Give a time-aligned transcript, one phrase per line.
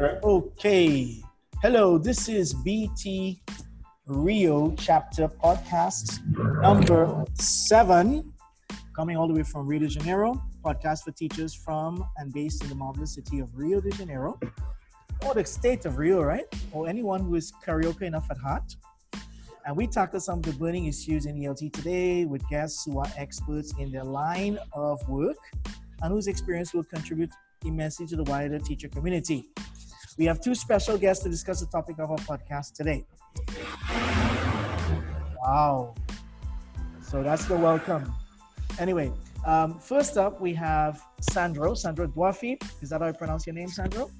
[0.00, 1.22] Okay.
[1.60, 3.42] Hello, this is BT
[4.06, 6.24] Rio chapter podcast
[6.62, 8.32] number seven,
[8.96, 10.42] coming all the way from Rio de Janeiro.
[10.64, 14.40] Podcast for teachers from and based in the marvelous city of Rio de Janeiro,
[15.26, 16.46] or the state of Rio, right?
[16.72, 18.74] Or anyone who is carioca enough at heart.
[19.66, 23.10] And we tackle some of the burning issues in ELT today with guests who are
[23.18, 25.36] experts in their line of work
[26.00, 27.30] and whose experience will contribute
[27.64, 29.48] immensely to the wider teacher community.
[30.18, 33.04] We have two special guests to discuss the topic of our podcast today.
[35.42, 35.94] Wow.
[37.02, 38.12] So that's the welcome.
[38.78, 39.12] Anyway,
[39.46, 42.62] um, first up, we have Sandro, Sandro Duafi.
[42.82, 44.10] Is that how I pronounce your name, Sandro?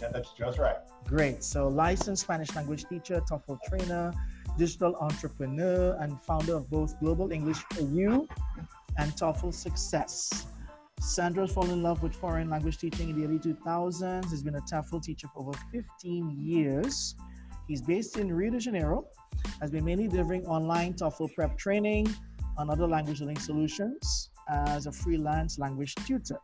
[0.00, 0.76] Yeah, that's just right.
[1.04, 1.44] Great.
[1.44, 4.12] So, licensed Spanish language teacher, TOEFL trainer,
[4.58, 8.28] digital entrepreneur, and founder of both Global English for You
[8.98, 10.46] and TOEFL Success.
[11.00, 14.30] Sandro fallen in love with foreign language teaching in the early 2000s.
[14.30, 17.14] He's been a TOEFL teacher for over 15 years.
[17.68, 19.06] He's based in Rio de Janeiro,
[19.60, 22.08] has been mainly delivering online TOEFL prep training
[22.58, 26.38] and other language learning solutions as a freelance language tutor.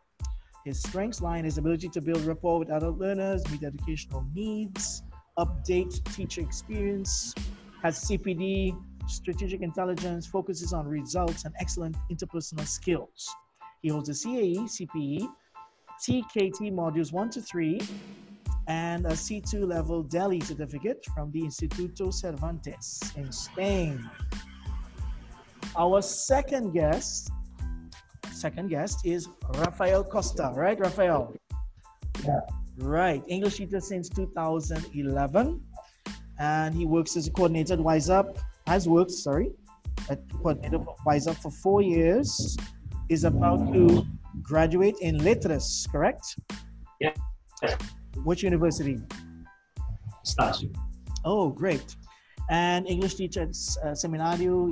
[0.65, 5.03] His strengths lie in his ability to build rapport with adult learners, meet educational needs,
[5.37, 7.33] update teacher experience,
[7.81, 13.29] has CPD, strategic intelligence, focuses on results, and excellent interpersonal skills.
[13.83, 15.27] He holds a CAE, CPE,
[16.01, 17.81] TKT modules 1 to 3,
[18.67, 24.09] and a C2 level DELE certificate from the Instituto Cervantes in Spain.
[25.75, 27.29] Our second guest,
[28.31, 31.35] second guest is Rafael Costa, right, Rafael?
[32.23, 32.39] Yeah.
[32.77, 35.61] Right, English teacher since 2011,
[36.39, 39.51] and he works as a coordinator at Wise Up, has worked, sorry,
[40.09, 42.57] at coordinator Wise Up for four years,
[43.13, 44.05] is about to
[44.41, 46.35] graduate in Letras, correct?
[46.99, 47.13] Yeah.
[48.23, 48.97] Which university?
[50.25, 50.73] Estácio.
[51.23, 51.95] Oh, great.
[52.49, 54.67] And English teacher at uh, Seminário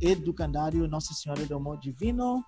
[0.00, 2.44] Educandário Nossa Senhora do Amor Divino,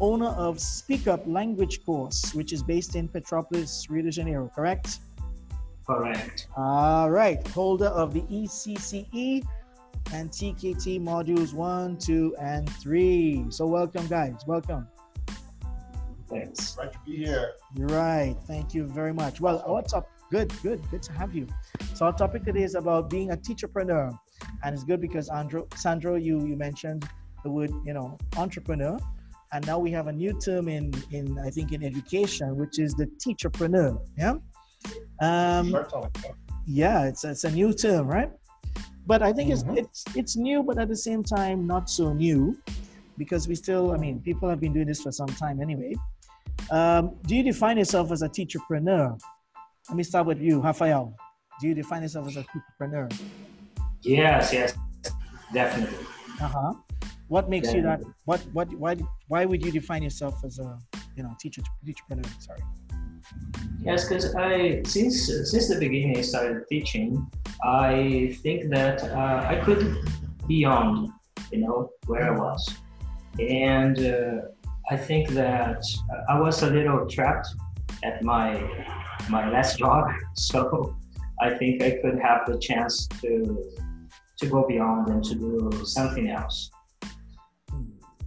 [0.00, 4.98] owner of Speak Up Language Course, which is based in Petropolis, Rio de Janeiro, correct?
[5.86, 6.46] Correct.
[6.56, 7.44] All right.
[7.48, 9.42] Holder of the ECCE
[10.12, 13.44] and TKT modules one, two, and three.
[13.50, 14.36] So welcome, guys.
[14.46, 14.86] Welcome.
[16.28, 16.74] Thanks.
[16.74, 17.52] Glad to be here.
[17.76, 18.36] Right.
[18.46, 19.40] Thank you very much.
[19.40, 20.08] Well, what's up?
[20.30, 21.46] Good, good, good to have you.
[21.94, 24.18] So our topic today is about being a teacherpreneur,
[24.64, 27.06] and it's good because Andro, Sandro, you you mentioned
[27.44, 28.98] the word, you know, entrepreneur,
[29.52, 32.94] and now we have a new term in in I think in education, which is
[32.94, 34.00] the teacherpreneur.
[34.16, 34.36] Yeah.
[35.20, 35.76] Um,
[36.66, 38.30] yeah, it's it's a new term, right?
[39.06, 39.52] But I think Mhm.
[39.52, 42.56] it's it's it's new, but at the same time not so new,
[43.18, 45.94] because we still, I mean, people have been doing this for some time anyway.
[46.70, 49.18] Um, do you define yourself as a teacherpreneur?
[49.88, 51.14] Let me start with you, Rafael.
[51.60, 53.12] Do you define yourself as a teacherpreneur?
[54.02, 54.74] Yes, yes,
[55.52, 56.06] definitely.
[56.40, 56.72] Uh huh.
[57.28, 58.00] What makes you that?
[58.24, 58.96] What what why
[59.28, 60.78] why would you define yourself as a
[61.16, 62.26] you know teacher teacherpreneur?
[62.40, 62.62] Sorry.
[63.80, 67.26] Yes, because I since since the beginning I started teaching,
[67.64, 69.80] I think that uh, I could
[70.46, 71.10] be beyond,
[71.50, 72.74] you know, where I was,
[73.40, 74.42] and uh,
[74.90, 75.82] I think that
[76.28, 77.48] I was a little trapped
[78.04, 78.62] at my
[79.28, 80.04] my last job,
[80.34, 80.96] so
[81.40, 83.72] I think I could have the chance to
[84.38, 86.70] to go beyond and to do something else.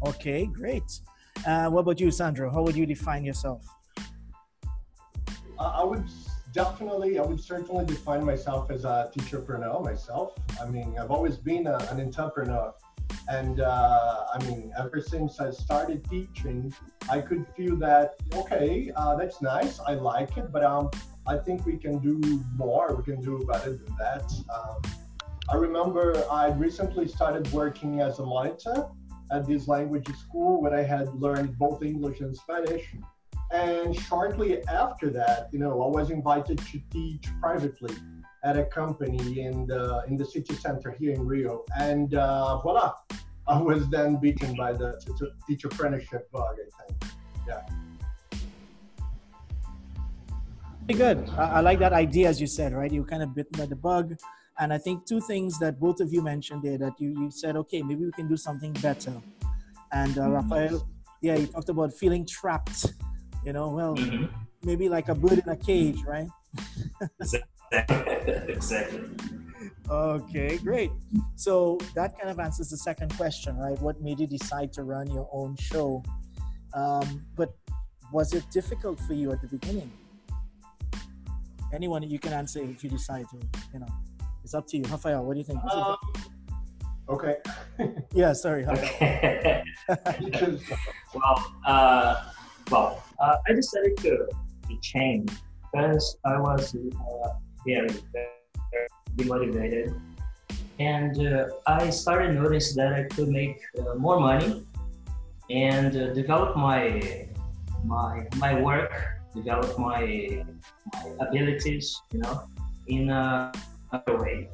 [0.05, 0.99] Okay, great.
[1.45, 2.51] Uh, what about you, Sandro?
[2.51, 3.65] How would you define yourself?
[5.59, 6.05] I would
[6.53, 10.33] definitely, I would certainly define myself as a teacherpreneur myself.
[10.61, 12.73] I mean, I've always been a, an entrepreneur.
[13.27, 16.73] And uh, I mean, ever since I started teaching,
[17.09, 19.79] I could feel that, okay, uh, that's nice.
[19.79, 20.91] I like it, but um,
[21.27, 22.95] I think we can do more.
[22.95, 24.31] We can do better than that.
[24.53, 24.81] Um,
[25.49, 28.87] I remember I recently started working as a monitor
[29.31, 32.95] at this language school where I had learned both English and Spanish.
[33.51, 37.95] And shortly after that, you know, I was invited to teach privately
[38.43, 42.93] at a company in the in the city center here in Rio, and uh, voila,
[43.47, 44.99] I was then beaten by the
[45.47, 46.55] teacher, apprenticeship bug.
[46.65, 47.13] I think.
[47.47, 47.61] Yeah.
[50.85, 51.29] Pretty good.
[51.37, 52.91] I, I like that idea, as you said, right?
[52.91, 54.15] You kind of bitten by the bug.
[54.59, 57.55] And I think two things that both of you mentioned there that you, you said,
[57.57, 59.13] okay, maybe we can do something better.
[59.91, 60.87] And uh, Rafael,
[61.21, 62.93] yeah, you talked about feeling trapped.
[63.45, 64.29] You know, well, Mhm.
[64.63, 66.27] maybe like a bird in a cage, right?
[67.71, 69.09] exactly.
[69.89, 70.91] Okay, great.
[71.35, 73.79] So that kind of answers the second question, right?
[73.81, 76.03] What made you decide to run your own show?
[76.73, 77.53] Um, but
[78.11, 79.91] was it difficult for you at the beginning?
[81.75, 83.37] anyone you can answer if you decide to.
[83.73, 83.87] You know,
[84.43, 84.83] it's up to you.
[84.83, 85.59] Rafael, what do you think?
[85.71, 85.97] Um,
[87.09, 87.35] okay.
[88.13, 88.65] yeah, sorry.
[88.65, 89.63] Okay.
[91.13, 92.31] well, uh,
[92.71, 94.27] well, uh, I decided to,
[94.67, 95.31] to change
[95.71, 97.29] because I was uh,
[97.65, 99.99] very, very demotivated.
[100.79, 104.65] And uh, I started notice that I could make uh, more money
[105.49, 107.27] and uh, develop my
[107.85, 108.91] my my work,
[109.33, 110.43] develop my,
[110.93, 112.43] my abilities, you know,
[112.87, 113.51] in a
[114.07, 114.49] way.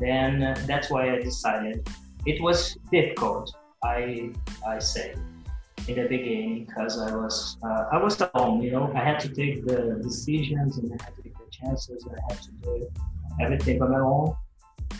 [0.00, 1.88] Then uh, that's why I decided.
[2.26, 3.54] It was difficult,
[3.84, 4.32] I
[4.66, 5.14] I say,
[5.88, 8.62] in the beginning because I was uh, I was alone.
[8.62, 12.06] You know, I had to take the decisions and I had to take the chances.
[12.10, 12.88] I had to do
[13.40, 14.34] everything on my own,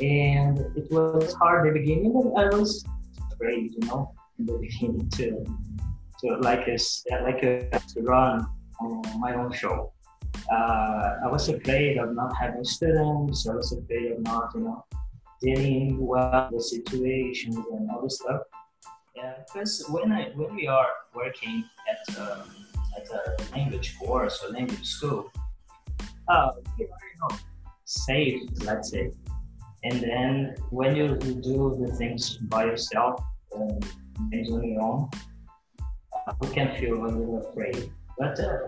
[0.00, 2.12] and it was hard in the beginning.
[2.12, 2.85] But I was
[3.33, 5.44] afraid, you know, in the beginning to
[6.21, 6.79] to like a,
[7.23, 8.47] like a, to run
[8.81, 9.93] on my own show.
[10.50, 13.49] Uh, I was afraid of not having students.
[13.49, 14.85] I was afraid of not, you know,
[15.43, 18.43] dealing well with the situations and all this stuff.
[19.17, 22.43] Yeah, because when I when we are working at um,
[22.99, 25.33] at a language course or language school,
[26.29, 27.37] uh, we are you know
[27.87, 29.11] safe, let's say.
[29.85, 33.23] And then when you, do the things by yourself,
[33.55, 33.79] um,
[34.31, 35.09] things on your own,
[35.81, 37.91] uh, you can feel a little afraid.
[38.19, 38.59] But uh,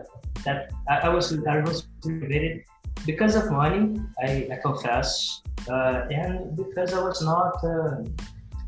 [0.44, 2.64] that I, I, was I was motivated
[3.04, 4.00] because of money.
[4.22, 8.02] I, I confess, uh, and because I was not uh,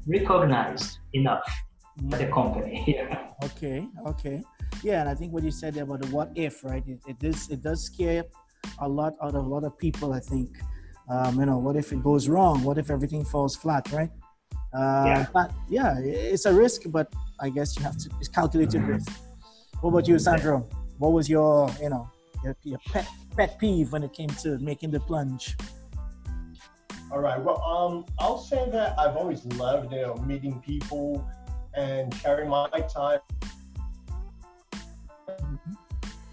[0.06, 1.44] recognized enough
[1.96, 2.84] the company.
[2.86, 3.28] yeah.
[3.44, 3.86] Okay.
[4.06, 4.42] Okay.
[4.82, 6.86] Yeah, and I think what you said about the what if, right?
[6.86, 8.24] It, it does it does scare
[8.78, 10.12] a lot out of a lot of people.
[10.12, 10.58] I think.
[11.08, 12.62] Um, you know, what if it goes wrong?
[12.62, 14.10] What if everything falls flat, right?
[14.72, 15.26] Uh, yeah.
[15.32, 18.10] But yeah, it's a risk, but I guess you have to.
[18.20, 19.10] It's calculated risk.
[19.80, 20.68] What about you, Sandro?
[20.98, 22.08] What was your, you know,
[22.44, 25.56] your, your pet pet peeve when it came to making the plunge?
[27.10, 27.42] All right.
[27.42, 31.28] Well, um, I'll say that I've always loved, you know, meeting people
[31.74, 33.20] and sharing my time.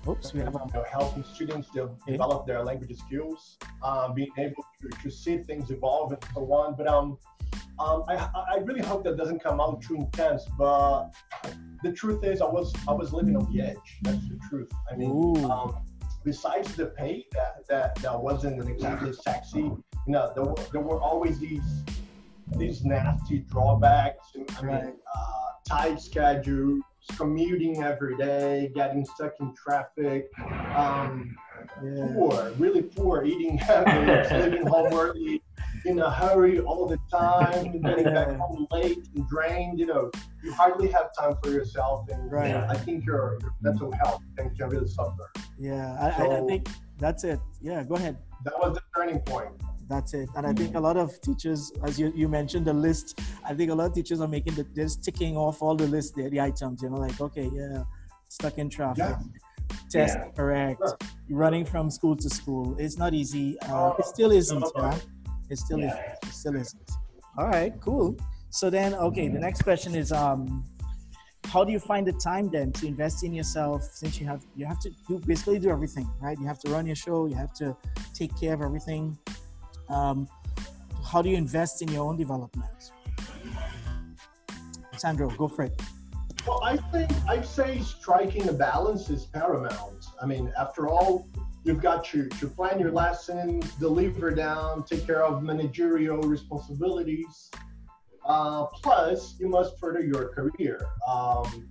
[0.07, 1.67] Oops, we have you know, helping students
[2.07, 6.75] develop their language skills, um, being able to, to see things evolve and so on.
[6.77, 7.17] But um,
[7.79, 10.45] um, I, I really hope that doesn't come out too intense.
[10.57, 11.09] But
[11.83, 13.99] the truth is, I was I was living on the edge.
[14.01, 14.71] That's the truth.
[14.89, 15.75] I mean, um,
[16.23, 21.01] besides the pay that, that that wasn't exactly sexy, you know, there were, there were
[21.01, 21.83] always these
[22.55, 24.33] these nasty drawbacks.
[24.59, 26.79] I mean, uh, tight schedule,
[27.15, 30.29] commuting every day, getting stuck in traffic,
[30.75, 31.35] um,
[31.83, 32.07] yeah.
[32.13, 35.41] poor, really poor eating habits, living home early,
[35.85, 39.79] in a hurry all the time, getting back home late and drained.
[39.79, 40.11] You know,
[40.43, 42.55] you hardly have time for yourself, and right.
[42.55, 45.31] I think your, your mental health can, can really suffer.
[45.59, 46.67] Yeah, I, so, I think
[46.97, 47.39] that's it.
[47.61, 48.17] Yeah, go ahead.
[48.43, 49.51] That was the turning point.
[49.89, 50.29] That's it.
[50.35, 53.71] And I think a lot of teachers, as you, you mentioned the list, I think
[53.71, 56.41] a lot of teachers are making the just ticking off all the list, the, the
[56.41, 57.83] items, you know, like, okay, yeah,
[58.27, 58.99] stuck in traffic.
[58.99, 59.19] Yeah.
[59.89, 60.29] Test yeah.
[60.35, 60.97] correct, sure.
[61.29, 62.75] running from school to school.
[62.77, 63.57] It's not easy.
[63.61, 64.65] Uh, it still isn't.
[64.75, 64.97] Yeah?
[65.49, 65.87] It still yeah.
[65.87, 66.23] isn't.
[66.23, 66.91] It still isn't.
[67.37, 68.17] All right, cool.
[68.49, 70.63] So then, okay, the next question is, um,
[71.45, 73.83] how do you find the time then to invest in yourself?
[73.83, 76.37] Since you have you have to do basically do everything, right?
[76.39, 77.75] You have to run your show, you have to
[78.13, 79.17] take care of everything.
[79.89, 80.27] Um,
[81.03, 82.91] how do you invest in your own development?
[84.97, 85.81] Sandro, go for it.
[86.47, 90.05] Well, I think I'd say striking a balance is paramount.
[90.21, 91.27] I mean, after all,
[91.63, 97.51] you've got to, to plan your lessons, deliver down, take care of managerial responsibilities.
[98.25, 100.87] Uh, plus, you must further your career.
[101.07, 101.69] Um,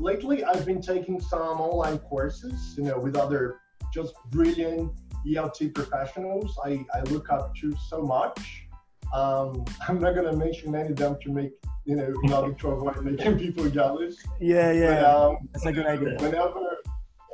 [0.00, 3.60] lately, I've been taking some online courses, you know, with other
[3.94, 4.92] just brilliant
[5.26, 6.56] ELT professionals.
[6.64, 8.66] I, I look up to so much.
[9.14, 11.52] Um, I'm not gonna mention any of them to make
[11.84, 14.16] you know not to avoid making people jealous.
[14.40, 16.16] Yeah, yeah, but, um, that's a good idea.
[16.20, 16.78] Whenever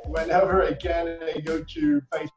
[0.05, 2.29] whenever again I go to face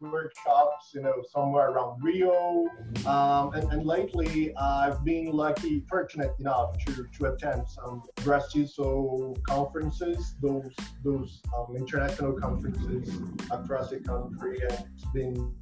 [0.00, 2.66] workshops, you know, somewhere around Rio.
[3.06, 10.34] Um, and, and lately, I've been lucky, fortunate enough to, to attend some BRAZ-TESOL conferences,
[10.42, 15.54] those those um, international conferences across the country, and it's been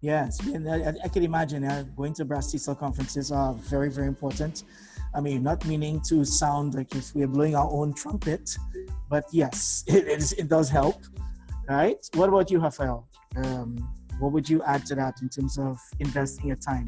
[0.00, 4.62] Yes, I, I can imagine uh, going to BRAZ-TESOL conferences are very, very important.
[5.14, 8.56] I mean, not meaning to sound like if we're blowing our own trumpet,
[9.08, 11.02] but yes, it, is, it does help.
[11.68, 11.98] Right?
[12.14, 13.06] What about you, Rafael?
[13.36, 13.76] Um,
[14.20, 16.86] what would you add to that in terms of investing your time?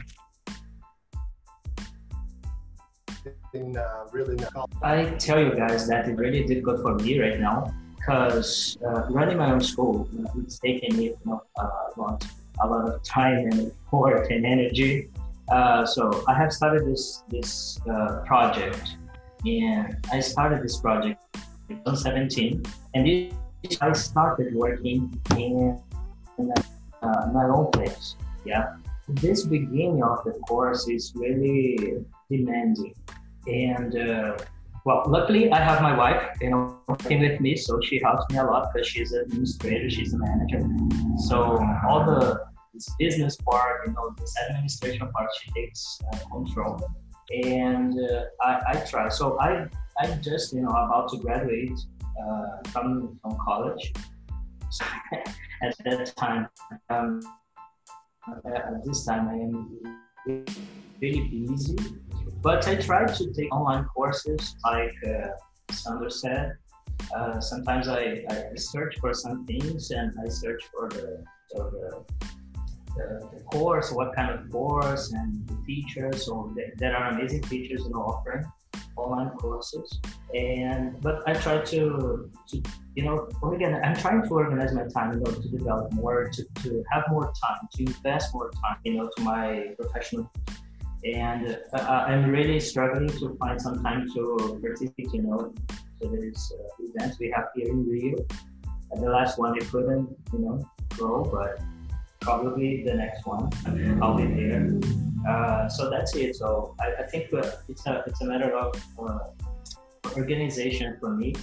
[3.52, 4.36] in uh, really
[4.82, 9.36] I tell you guys that it's really difficult for me right now because uh, running
[9.36, 10.08] my own school
[10.38, 12.24] it's taking me you know, a lot,
[12.62, 15.10] a lot of time and effort and energy.
[15.50, 18.96] Uh, so I have started this this uh, project,
[19.44, 22.62] and I started this project in 2017,
[22.94, 25.80] and this, I started working in,
[26.38, 26.52] in
[27.02, 28.16] uh, my own place.
[28.44, 28.76] Yeah,
[29.08, 32.94] this beginning of the course is really demanding,
[33.46, 34.38] and uh,
[34.84, 38.38] well, luckily I have my wife, you know, working with me, so she helps me
[38.38, 40.66] a lot because she's an administrator, she's a manager.
[41.28, 46.80] So all the this business part, you know, this administration part, she takes uh, control,
[47.32, 49.08] and uh, I, I try.
[49.08, 49.66] So I
[50.00, 51.78] I'm just you know about to graduate
[52.22, 53.92] uh, from from college.
[54.70, 54.84] So
[55.62, 56.48] at that time,
[56.90, 57.20] um,
[58.46, 59.80] at this time I am
[61.00, 61.76] really busy
[62.42, 65.28] but I try to take online courses, like uh,
[65.70, 66.56] Sandro said.
[67.14, 72.29] Uh, sometimes I, I search for some things and I search for the, for the,
[72.96, 76.26] the, the, course, what kind of course and the features.
[76.26, 78.44] So there are amazing features in offering
[78.96, 80.00] online courses.
[80.34, 82.62] And but I try to, to
[82.94, 86.44] you know, again, I'm trying to organize my time, you know, to develop more, to,
[86.62, 90.30] to have more time, to invest more time, you know, to my professional
[91.04, 95.12] and uh, uh, I'm really struggling to find some time to participate.
[95.12, 95.54] You know,
[96.00, 98.16] so there's uh, events we have here in Rio.
[98.90, 100.68] And the last one I couldn't, you know,
[100.98, 101.60] go, but
[102.20, 103.50] probably the next one
[104.02, 104.78] I'll be there.
[105.28, 106.36] Uh, so that's it.
[106.36, 109.18] So I, I think uh, it's a it's a matter of uh,
[110.16, 111.34] organization for me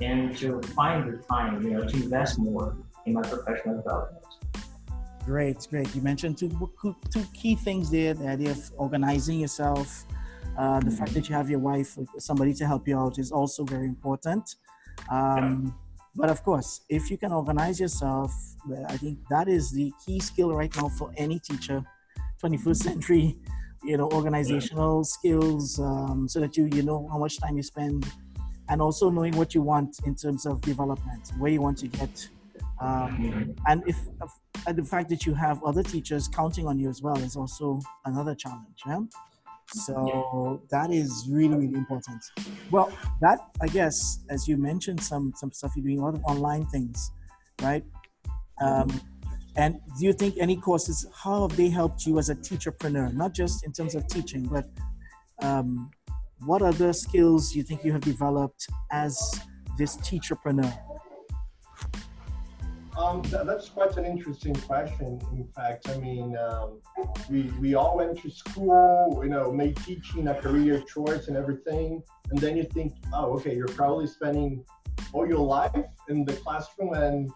[0.00, 4.24] and to find the time, you know, to invest more in my professional development.
[5.24, 5.94] Great, great.
[5.94, 6.48] You mentioned two,
[7.10, 10.04] two key things there the idea of organizing yourself.
[10.56, 10.96] Uh, the mm-hmm.
[10.96, 14.56] fact that you have your wife, somebody to help you out, is also very important.
[15.10, 15.74] Um,
[16.18, 18.32] but of course, if you can organize yourself,
[18.88, 21.82] I think that is the key skill right now for any teacher,
[22.42, 23.36] 21st century,
[23.84, 28.04] you know, organizational skills, um, so that you you know how much time you spend,
[28.68, 32.28] and also knowing what you want in terms of development, where you want to get
[32.80, 33.98] um, and if
[34.66, 37.80] and the fact that you have other teachers counting on you as well is also
[38.04, 38.82] another challenge.
[38.86, 39.00] Yeah.
[39.70, 42.22] So that is really really important.
[42.70, 46.22] Well, that I guess as you mentioned some some stuff you're doing a lot of
[46.24, 47.10] online things,
[47.62, 47.84] right?
[48.60, 48.88] Um,
[49.56, 53.34] and do you think any courses how have they helped you as a teacherpreneur, not
[53.34, 54.66] just in terms of teaching, but
[55.42, 55.90] um,
[56.46, 59.40] what other skills you think you have developed as
[59.76, 60.87] this teacherpreneur?
[62.98, 65.20] Um, that's quite an interesting question.
[65.30, 66.80] In fact, I mean, um,
[67.30, 72.02] we we all went to school, you know, made teaching a career choice and everything,
[72.30, 74.64] and then you think, oh, okay, you're probably spending
[75.12, 77.30] all your life in the classroom, and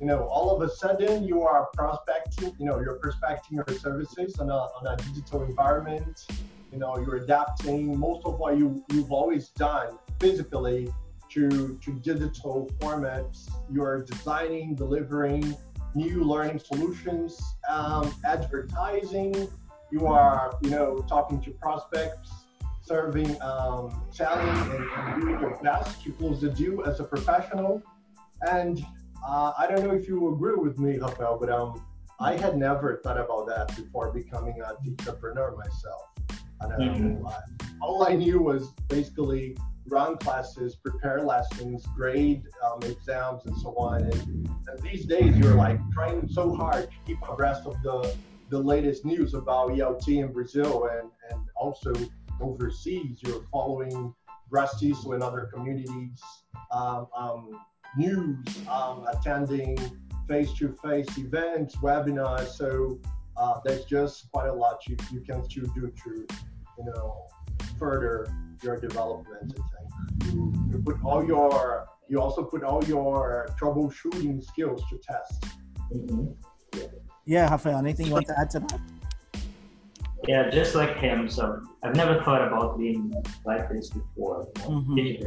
[0.00, 4.38] you know, all of a sudden you are prospecting, you know, you're prospecting your services
[4.38, 6.26] on a on a digital environment.
[6.70, 10.92] You know, you're adapting most of what you you've always done physically
[11.30, 13.48] to, to digital formats.
[13.70, 15.56] You're designing, delivering
[15.94, 19.48] new learning solutions, um, advertising.
[19.90, 22.30] You are, you know, talking to prospects,
[22.82, 27.82] serving, um, selling, and, and, doing your best to close the deal as a professional.
[28.42, 28.84] And
[29.26, 31.84] uh, I don't know if you agree with me, Rafael, but um,
[32.20, 36.02] I had never thought about that before becoming a entrepreneur myself.
[36.60, 37.22] I don't mm-hmm.
[37.22, 37.32] know.
[37.82, 39.56] All I knew was basically
[39.88, 44.02] run classes, prepare lessons, grade um, exams, and so on.
[44.02, 48.14] And, and, these days, you're like trying so hard to keep abreast of the
[48.48, 51.92] the latest news about ELT in Brazil and and also
[52.40, 53.18] overseas.
[53.22, 54.14] You're following
[54.50, 56.22] BRAZ-TESOL and other communities
[56.70, 57.60] um, um,
[57.96, 58.38] news,
[58.68, 59.76] um, attending
[60.28, 62.48] face-to-face events, webinars.
[62.48, 63.00] So
[63.36, 66.26] uh, there's just quite a lot you, you can still do to,
[66.78, 67.26] you know,
[67.78, 68.26] further
[68.62, 74.82] your development and you, you put all your you also put all your troubleshooting skills
[74.90, 75.44] to test.
[75.92, 76.26] Mm-hmm.
[77.24, 78.80] Yeah, Rafael, anything you want to add to that?
[80.28, 81.28] Yeah, just like him.
[81.28, 83.12] So I've never thought about being
[83.44, 84.46] like this before.
[84.54, 85.26] Mm-hmm.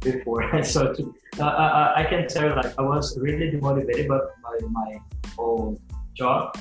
[0.00, 4.58] Before, so to, uh, uh, I can tell like I was really demotivated by my,
[4.70, 4.98] my
[5.38, 5.80] old
[6.14, 6.56] job,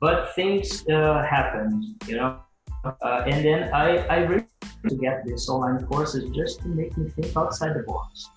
[0.00, 2.40] but things uh, happened, you know.
[2.84, 4.46] Uh, and then I, I really
[4.86, 8.28] to get these online courses just to make me think outside the box.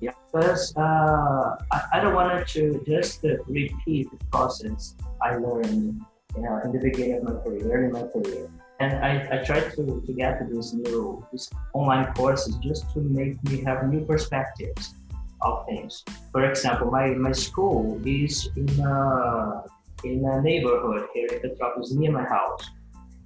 [0.00, 6.00] Yeah, because uh, I, I don't want to just uh, repeat the process I learned
[6.36, 8.48] you know, in the beginning of my career, early in my career.
[8.80, 13.00] and I, I try to, to get to these new these online courses just to
[13.00, 14.94] make me have new perspectives
[15.40, 16.04] of things.
[16.32, 19.64] For example, my, my school is in a,
[20.04, 22.70] in a neighborhood here in Petrópolis near my house.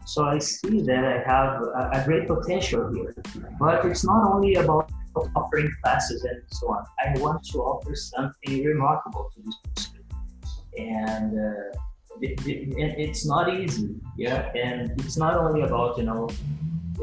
[0.06, 3.14] So I see that I have a, a, great potential here.
[3.58, 4.90] But it's not only about
[5.36, 6.84] offering classes and so on.
[6.98, 10.62] I want to offer something remarkable to these students.
[10.78, 11.78] And uh,
[12.20, 14.50] it, it, it's not easy, yeah.
[14.54, 16.28] And it's not only about you know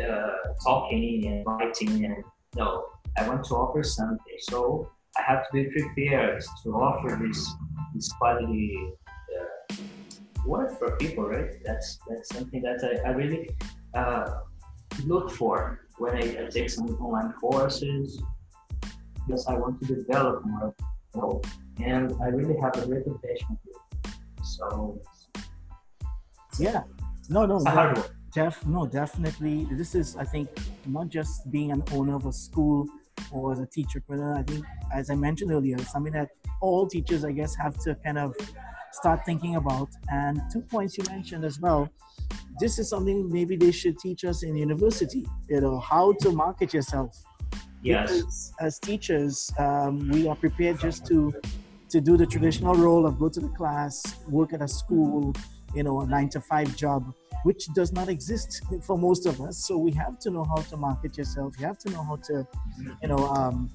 [0.04, 2.24] uh, talking and writing and
[2.56, 2.86] no.
[3.18, 7.50] I want to offer something, so I have to be prepared to offer this
[7.96, 8.78] this quality
[10.48, 11.52] work for people, right?
[11.64, 13.50] That's that's something that I, I really
[13.94, 14.26] uh,
[15.06, 18.22] look for when I, I, take some online courses
[19.26, 21.42] because I want to develop more,
[21.84, 24.14] and I really have a great passion here.
[24.44, 25.02] So
[26.60, 26.84] yeah,
[27.30, 29.68] no, no, no, def, no, definitely.
[29.72, 30.50] This is, I think,
[30.86, 32.88] not just being an owner of a school
[33.32, 36.30] or as a teacher, I think, as I mentioned earlier, something that
[36.62, 38.36] all teachers, I guess, have to kind of
[38.92, 39.90] start thinking about.
[40.12, 41.90] And two points you mentioned as well.
[42.60, 45.26] This is something maybe they should teach us in university.
[45.50, 47.16] You know how to market yourself.
[47.84, 48.12] Yes.
[48.12, 51.34] Because as teachers, um, we are prepared just to
[51.90, 55.34] to do the traditional role of go to the class, work at a school,
[55.74, 57.14] you know, a nine to five job
[57.44, 59.66] which does not exist for most of us.
[59.66, 61.54] So we have to know how to market yourself.
[61.60, 62.48] You have to know how to,
[63.02, 63.70] you know, um,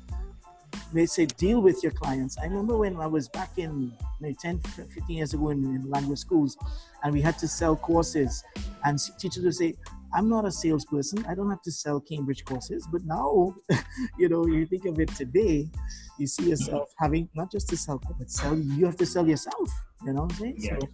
[0.93, 2.37] they say deal with your clients.
[2.39, 6.19] I remember when I was back in maybe 10, 15 years ago in, in language
[6.19, 6.57] schools,
[7.03, 8.43] and we had to sell courses,
[8.85, 9.75] and teachers would say,
[10.15, 11.25] I'm not a salesperson.
[11.27, 12.87] I don't have to sell Cambridge courses.
[12.93, 13.55] But now,
[14.19, 15.71] you know, you think of it today,
[16.19, 16.51] you see mm-hmm.
[16.51, 18.57] yourself having not just to sell, but sell.
[18.57, 19.71] You have to sell yourself.
[20.05, 20.57] You know what I'm saying?
[20.59, 20.79] Yeah.
[20.81, 20.89] So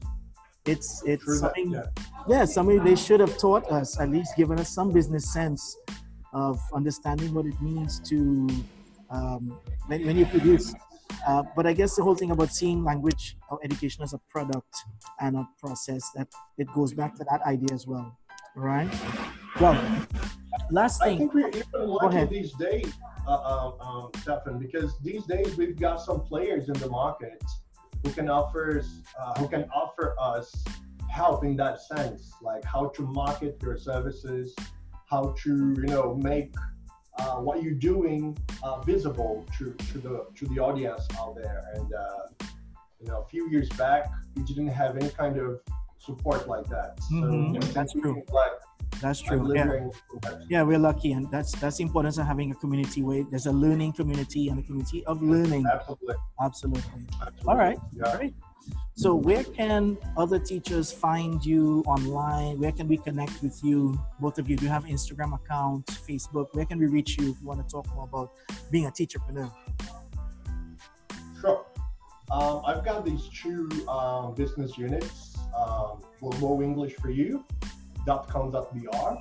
[0.68, 1.82] it's it's True something yeah.
[2.28, 5.78] yeah somebody they should have taught us at least given us some business sense
[6.34, 8.46] of understanding what it means to
[9.10, 10.74] um, when, when you produce
[11.26, 14.76] uh, but I guess the whole thing about seeing language or education as a product
[15.20, 18.16] and a process that it goes back to that idea as well,
[18.54, 18.88] right?
[19.60, 19.80] Well,
[20.70, 21.16] last thing.
[21.16, 22.92] I think we're even lucky these days,
[23.26, 27.42] uh, um, um, Stefan, because these days we've got some players in the market
[28.04, 28.82] who can offer
[29.20, 30.64] uh, who can offer us
[31.10, 34.54] help in that sense, like how to market your services,
[35.10, 36.54] how to you know make
[37.18, 41.62] uh, what you're doing uh, visible to, to the to the audience out there.
[41.74, 42.46] And uh,
[43.00, 45.60] you know, a few years back, we didn't have any kind of
[45.98, 46.98] support like that.
[47.08, 47.72] So mm-hmm.
[47.72, 48.22] that's true.
[48.32, 48.52] Like
[49.00, 49.54] that's true.
[49.54, 49.88] Yeah.
[50.48, 53.52] yeah, we're lucky, and that's that's the importance of having a community where there's a
[53.52, 55.66] learning community and a community of learning.
[55.66, 56.14] Absolutely.
[56.42, 56.82] Absolutely.
[57.20, 57.48] Absolutely.
[57.48, 57.78] All right.
[57.92, 58.16] Yeah.
[58.16, 58.34] Great.
[58.94, 62.58] So, where can other teachers find you online?
[62.58, 63.98] Where can we connect with you?
[64.18, 66.48] Both of you, do you have Instagram account, Facebook?
[66.52, 68.32] Where can we reach you if you want to talk more about
[68.72, 69.52] being a teacherpreneur?
[71.40, 71.64] Sure.
[72.30, 75.36] Um, I've got these two um, business units.
[75.56, 76.02] Um,
[76.62, 77.44] English for You
[78.06, 79.18] .com.br, uh,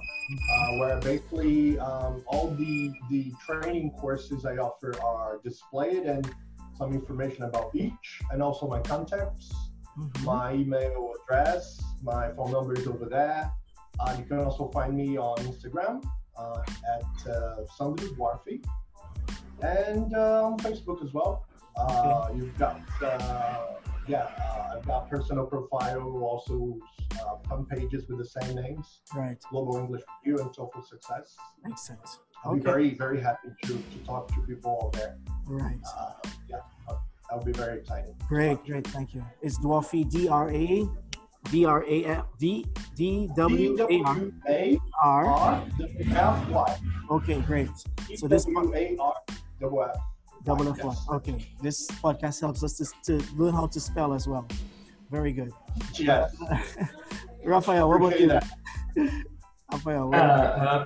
[0.77, 6.29] where basically um, all the the training courses I offer are displayed and
[6.77, 9.53] some information about each, and also my contacts,
[9.97, 10.25] mm-hmm.
[10.25, 13.51] my email address, my phone number is over there.
[13.99, 16.03] Uh, you can also find me on Instagram
[16.37, 16.61] uh,
[16.95, 18.59] at uh, Sandro Duarte
[19.61, 21.47] and uh, on Facebook as well.
[21.75, 26.77] Uh, you've got uh, yeah, uh, I've got personal profile, also
[27.19, 29.01] uh, pages with the same names.
[29.13, 29.37] Right.
[29.49, 31.35] Global English for You and TOEFL Success.
[31.63, 32.19] Makes sense.
[32.43, 32.59] I'll okay.
[32.59, 35.17] be very, very happy to, to talk to people all there.
[35.47, 35.79] Right.
[35.97, 36.11] Uh,
[36.49, 38.15] yeah, that would be very exciting.
[38.27, 39.25] Great, great, thank you.
[39.41, 40.87] Is Dwarfi D R A
[41.51, 43.87] D R A F D D W
[44.49, 45.63] A R R
[46.09, 46.77] F Y.
[47.11, 47.69] Okay, great.
[48.15, 49.13] So this W A R
[49.59, 49.97] double F.
[50.43, 51.09] Double F.
[51.09, 51.45] Okay.
[51.61, 52.85] This podcast helps us to,
[53.19, 54.47] to learn how to spell as well.
[55.11, 55.51] Very good.
[55.95, 56.35] Yes.
[57.45, 58.39] Raphael, what about you?
[59.71, 60.85] Raphael, uh, uh,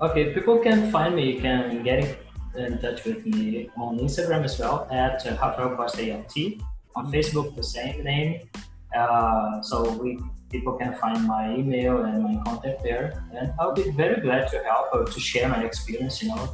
[0.00, 2.18] okay, people can find me, you can get
[2.56, 6.60] in touch with me on Instagram as well at uh, Rafael Costa ELT.
[6.94, 8.48] On Facebook, the same name.
[8.96, 10.18] Uh, so we
[10.50, 14.58] people can find my email and my contact there, and I'll be very glad to
[14.60, 16.22] help or to share my experience.
[16.22, 16.48] You know,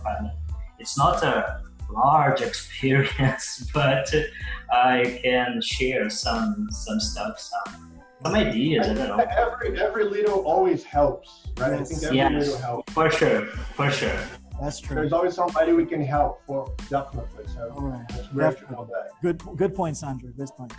[0.81, 4.12] it's not a large experience, but
[4.72, 7.91] I can share some some stuff, some
[8.24, 8.88] some ideas.
[8.88, 9.16] I, don't know.
[9.37, 11.72] Every every little always helps, right?
[11.72, 12.92] I think every yes, little helps.
[12.92, 14.18] For sure, for sure.
[14.61, 14.94] That's true.
[14.96, 17.46] There's always somebody we can help for definitely.
[17.54, 18.06] So All right.
[19.22, 20.30] Good good point, Sandro.
[20.37, 20.72] Good point.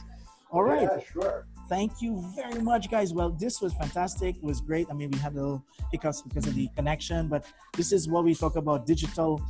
[0.52, 0.84] All right.
[0.84, 1.48] Yeah, sure.
[1.68, 3.14] Thank you very much, guys.
[3.14, 4.38] Well, this was fantastic.
[4.38, 4.88] It was great.
[4.92, 8.24] I mean, we had a little hiccups because of the connection, but this is what
[8.24, 9.42] we talk about digital,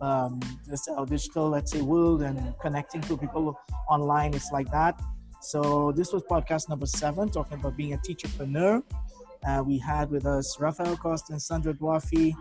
[0.00, 3.58] um, this our digital, let's say, world and connecting to people
[3.88, 4.34] online.
[4.34, 5.00] It's like that.
[5.40, 8.82] So this was podcast number seven, talking about being a teacherpreneur.
[9.46, 12.34] Uh, we had with us Rafael Costa and Sandro Dwafi.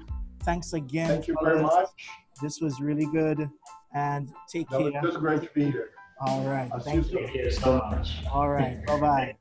[0.44, 1.08] Thanks again.
[1.08, 1.90] Thank you very much.
[2.42, 3.50] This was really good.
[3.94, 4.92] And take care.
[4.92, 5.92] That was just great to be here.
[6.22, 6.70] All right.
[6.74, 7.28] I'll Thank you.
[7.34, 8.18] you so much.
[8.32, 8.86] All right.
[8.86, 9.36] Bye bye.